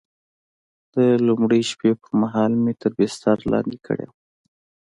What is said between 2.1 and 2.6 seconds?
مهال